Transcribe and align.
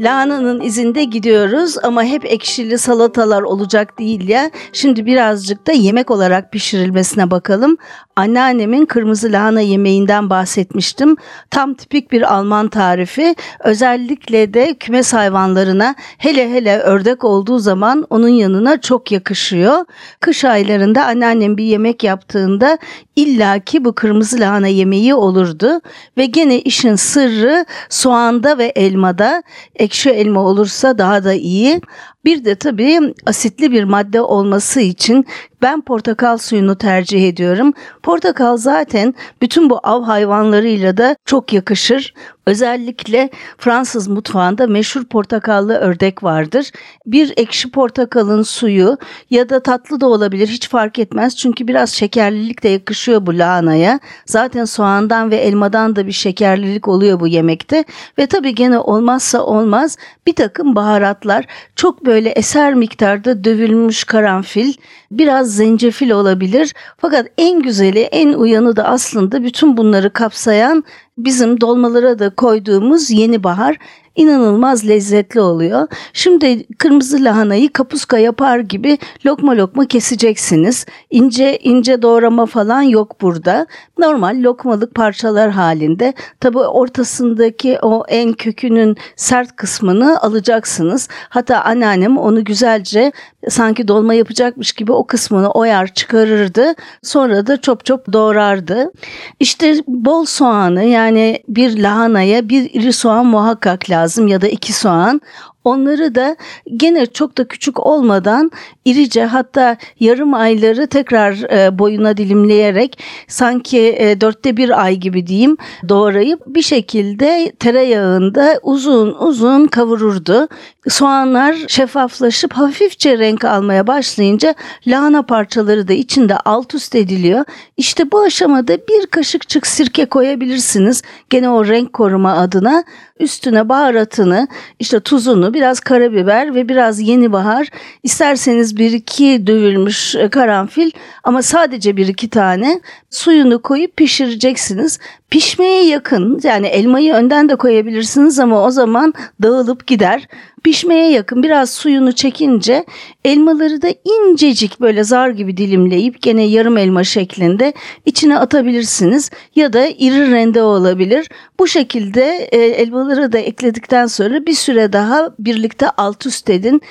Lahananın 0.00 0.60
izinde 0.60 1.04
gidiyoruz 1.04 1.76
ama 1.82 2.04
hep 2.04 2.24
ekşili 2.24 2.78
salatalar 2.78 3.42
olacak 3.42 3.98
değil 3.98 4.28
ya. 4.28 4.50
Şimdi 4.72 5.06
birazcık 5.06 5.66
da 5.66 5.72
yemek 5.72 6.10
olarak 6.10 6.52
pişirilmesine 6.52 7.30
bakalım. 7.30 7.76
Anneannemin 8.16 8.86
kırmızı 8.86 9.32
lahana 9.32 9.60
yemeğinden 9.60 10.30
bahsetmiştim. 10.30 11.16
Tam 11.50 11.74
tipik 11.74 12.12
bir 12.12 12.34
Alman 12.34 12.68
tarifi. 12.68 13.34
Özellikle 13.60 14.54
de 14.54 14.74
kümes 14.74 15.12
hayvanlarına 15.12 15.94
hele 16.18 16.50
hele 16.50 16.78
ördek 16.78 17.24
olduğu 17.24 17.58
zaman 17.58 18.06
onun 18.10 18.28
yanına 18.28 18.80
çok 18.80 19.12
yakışıyor. 19.12 19.84
Kış 20.20 20.44
aylarında 20.44 21.06
anneannem 21.06 21.56
bir 21.56 21.64
yemek 21.64 22.04
yaptığında 22.04 22.78
illaki 23.16 23.84
bu 23.84 23.92
kırmızı 23.92 24.40
lahana 24.40 24.68
yemeği 24.68 25.14
olurdu 25.14 25.80
ve 26.18 26.26
gene 26.26 26.60
işin 26.60 26.94
sırrı 26.94 27.66
soğanda 27.88 28.58
ve 28.58 28.64
elmada. 28.64 29.42
Ekşi 29.82 30.10
elma 30.10 30.40
olursa 30.40 30.98
daha 30.98 31.24
da 31.24 31.34
iyi. 31.34 31.80
Bir 32.24 32.44
de 32.44 32.54
tabii 32.54 33.14
asitli 33.26 33.72
bir 33.72 33.84
madde 33.84 34.20
olması 34.20 34.80
için 34.80 35.26
ben 35.62 35.80
portakal 35.80 36.38
suyunu 36.38 36.78
tercih 36.78 37.28
ediyorum. 37.28 37.72
Portakal 38.02 38.56
zaten 38.56 39.14
bütün 39.42 39.70
bu 39.70 39.80
av 39.82 40.02
hayvanlarıyla 40.02 40.96
da 40.96 41.16
çok 41.24 41.52
yakışır. 41.52 42.14
Özellikle 42.46 43.30
Fransız 43.58 44.08
mutfağında 44.08 44.66
meşhur 44.66 45.04
portakallı 45.04 45.74
ördek 45.74 46.22
vardır. 46.22 46.70
Bir 47.06 47.32
ekşi 47.36 47.70
portakalın 47.70 48.42
suyu 48.42 48.96
ya 49.30 49.48
da 49.48 49.62
tatlı 49.62 50.00
da 50.00 50.06
olabilir 50.06 50.48
hiç 50.48 50.68
fark 50.68 50.98
etmez. 50.98 51.36
Çünkü 51.36 51.68
biraz 51.68 51.90
şekerlilik 51.90 52.62
de 52.62 52.68
yakışıyor 52.68 53.26
bu 53.26 53.38
lahanaya. 53.38 54.00
Zaten 54.26 54.64
soğandan 54.64 55.30
ve 55.30 55.36
elmadan 55.36 55.96
da 55.96 56.06
bir 56.06 56.12
şekerlilik 56.12 56.88
oluyor 56.88 57.20
bu 57.20 57.26
yemekte. 57.26 57.84
Ve 58.18 58.26
tabii 58.26 58.54
gene 58.54 58.78
olmazsa 58.78 59.42
olmaz 59.42 59.96
bir 60.26 60.34
takım 60.34 60.76
baharatlar 60.76 61.44
çok 61.76 62.06
böyle 62.06 62.11
eser 62.18 62.74
miktarda 62.74 63.44
dövülmüş 63.44 64.04
karanfil, 64.04 64.72
biraz 65.10 65.56
zencefil 65.56 66.10
olabilir. 66.10 66.74
Fakat 66.98 67.26
en 67.38 67.62
güzeli, 67.62 68.00
en 68.00 68.32
uyanı 68.32 68.76
da 68.76 68.84
aslında 68.84 69.44
bütün 69.44 69.76
bunları 69.76 70.12
kapsayan 70.12 70.84
bizim 71.18 71.60
dolmalara 71.60 72.18
da 72.18 72.30
koyduğumuz 72.30 73.10
yeni 73.10 73.44
bahar 73.44 73.78
inanılmaz 74.16 74.88
lezzetli 74.88 75.40
oluyor. 75.40 75.88
Şimdi 76.12 76.64
kırmızı 76.78 77.24
lahanayı 77.24 77.72
kapuska 77.72 78.18
yapar 78.18 78.58
gibi 78.58 78.98
lokma 79.26 79.56
lokma 79.56 79.86
keseceksiniz. 79.86 80.86
İnce 81.10 81.58
ince 81.58 82.02
doğrama 82.02 82.46
falan 82.46 82.82
yok 82.82 83.20
burada. 83.20 83.66
Normal 83.98 84.42
lokmalık 84.42 84.94
parçalar 84.94 85.50
halinde. 85.50 86.14
Tabi 86.40 86.58
ortasındaki 86.58 87.78
o 87.82 88.04
en 88.08 88.32
kökünün 88.32 88.96
sert 89.16 89.56
kısmını 89.56 90.20
alacaksınız. 90.20 91.08
Hatta 91.28 91.60
anneannem 91.60 92.18
onu 92.18 92.44
güzelce 92.44 93.12
sanki 93.48 93.88
dolma 93.88 94.14
yapacakmış 94.14 94.72
gibi 94.72 94.92
o 94.92 95.06
kısmını 95.06 95.50
oyar 95.50 95.86
çıkarırdı. 95.94 96.74
Sonra 97.02 97.46
da 97.46 97.60
çop 97.60 97.84
çop 97.84 98.12
doğrardı. 98.12 98.92
İşte 99.40 99.74
bol 99.86 100.24
soğanı 100.24 100.84
yani 100.84 101.01
bir 101.48 101.82
lahanaya 101.82 102.48
bir 102.48 102.70
iri 102.74 102.92
soğan 102.92 103.26
muhakkak 103.26 103.90
lazım 103.90 104.28
ya 104.28 104.40
da 104.40 104.48
iki 104.48 104.72
soğan. 104.72 105.20
Onları 105.64 106.14
da 106.14 106.36
gene 106.76 107.06
çok 107.06 107.38
da 107.38 107.48
küçük 107.48 107.86
olmadan 107.86 108.50
irice 108.84 109.24
hatta 109.24 109.76
yarım 110.00 110.34
ayları 110.34 110.86
tekrar 110.86 111.32
e, 111.32 111.78
boyuna 111.78 112.16
dilimleyerek 112.16 112.98
sanki 113.28 113.96
e, 113.98 114.20
dörtte 114.20 114.56
bir 114.56 114.84
ay 114.84 114.96
gibi 114.96 115.26
diyeyim 115.26 115.56
doğrayıp 115.88 116.40
bir 116.46 116.62
şekilde 116.62 117.52
tereyağında 117.58 118.60
uzun 118.62 119.16
uzun 119.20 119.66
kavururdu. 119.66 120.48
Soğanlar 120.88 121.56
şeffaflaşıp 121.68 122.52
hafifçe 122.52 123.18
renk 123.18 123.44
almaya 123.44 123.86
başlayınca 123.86 124.54
lahana 124.86 125.22
parçaları 125.22 125.88
da 125.88 125.92
içinde 125.92 126.36
alt 126.36 126.74
üst 126.74 126.94
ediliyor. 126.94 127.44
İşte 127.76 128.12
bu 128.12 128.20
aşamada 128.20 128.78
bir 128.78 129.06
kaşıkçık 129.06 129.66
sirke 129.66 130.04
koyabilirsiniz. 130.04 131.02
Gene 131.30 131.50
o 131.50 131.66
renk 131.66 131.92
koruma 131.92 132.32
adına 132.32 132.84
üstüne 133.20 133.68
baharatını 133.68 134.48
işte 134.78 135.00
tuzunu 135.00 135.51
biraz 135.54 135.80
karabiber 135.80 136.54
ve 136.54 136.68
biraz 136.68 137.00
yeni 137.00 137.32
bahar 137.32 137.68
isterseniz 138.02 138.76
bir 138.76 138.92
iki 138.92 139.46
dövülmüş 139.46 140.14
e, 140.14 140.28
karanfil 140.28 140.90
ama 141.24 141.42
sadece 141.42 141.96
bir 141.96 142.08
iki 142.08 142.30
tane 142.30 142.80
suyunu 143.10 143.62
koyup 143.62 143.96
pişireceksiniz. 143.96 144.98
Pişmeye 145.30 145.84
yakın 145.84 146.40
yani 146.42 146.66
elmayı 146.66 147.14
önden 147.14 147.48
de 147.48 147.56
koyabilirsiniz 147.56 148.38
ama 148.38 148.64
o 148.64 148.70
zaman 148.70 149.14
dağılıp 149.42 149.86
gider. 149.86 150.28
Pişmeye 150.64 151.10
yakın 151.10 151.42
biraz 151.42 151.70
suyunu 151.70 152.12
çekince 152.12 152.84
elmaları 153.24 153.82
da 153.82 153.88
incecik 154.04 154.80
böyle 154.80 155.04
zar 155.04 155.28
gibi 155.30 155.56
dilimleyip 155.56 156.22
gene 156.22 156.42
yarım 156.42 156.78
elma 156.78 157.04
şeklinde 157.04 157.72
içine 158.06 158.38
atabilirsiniz 158.38 159.30
ya 159.56 159.72
da 159.72 159.86
iri 159.86 160.30
rende 160.30 160.62
olabilir. 160.62 161.30
Bu 161.58 161.68
şekilde 161.68 162.48
e, 162.52 162.58
elmaları 162.58 163.32
da 163.32 163.38
ekledikten 163.38 164.06
sonra 164.06 164.46
bir 164.46 164.54
süre 164.54 164.92
daha 164.92 165.34
birlikte 165.38 165.90
alt 165.90 166.26
üst 166.26 166.50
edin. 166.50 166.82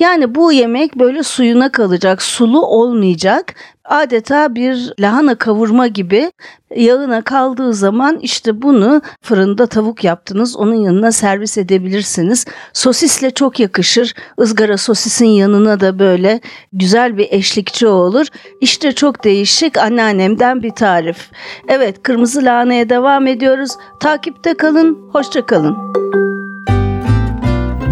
Yani 0.00 0.34
bu 0.34 0.52
yemek 0.52 0.98
böyle 0.98 1.22
suyuna 1.22 1.72
kalacak, 1.72 2.22
sulu 2.22 2.66
olmayacak. 2.66 3.54
Adeta 3.84 4.54
bir 4.54 4.92
lahana 5.00 5.34
kavurma 5.34 5.86
gibi 5.86 6.32
yağına 6.76 7.22
kaldığı 7.22 7.74
zaman 7.74 8.18
işte 8.18 8.62
bunu 8.62 9.02
fırında 9.22 9.66
tavuk 9.66 10.04
yaptınız. 10.04 10.56
Onun 10.56 10.74
yanına 10.74 11.12
servis 11.12 11.58
edebilirsiniz. 11.58 12.46
Sosisle 12.72 13.30
çok 13.30 13.60
yakışır. 13.60 14.14
Izgara 14.42 14.76
sosisin 14.76 15.26
yanına 15.26 15.80
da 15.80 15.98
böyle 15.98 16.40
güzel 16.72 17.16
bir 17.18 17.28
eşlikçi 17.30 17.86
olur. 17.86 18.26
İşte 18.60 18.92
çok 18.92 19.24
değişik 19.24 19.78
anneannemden 19.78 20.62
bir 20.62 20.70
tarif. 20.70 21.30
Evet 21.68 22.02
kırmızı 22.02 22.44
lahanaya 22.44 22.88
devam 22.88 23.26
ediyoruz. 23.26 23.72
Takipte 24.00 24.54
kalın. 24.54 25.10
Hoşça 25.12 25.46
kalın. 25.46 26.19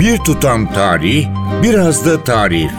Bir 0.01 0.19
tutam 0.19 0.73
tarih, 0.73 1.27
biraz 1.63 2.07
da 2.07 2.25
tarif. 2.25 2.71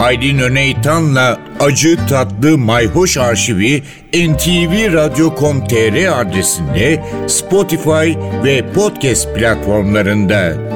Aydın 0.00 0.38
Öneytan'la 0.38 1.38
Acı 1.60 2.06
Tatlı 2.06 2.58
Mayhoş 2.58 3.16
Arşivi 3.16 3.82
ntvradio.com.tr 4.14 6.20
adresinde 6.20 7.04
Spotify 7.28 8.12
ve 8.44 8.72
podcast 8.72 9.34
platformlarında. 9.34 10.71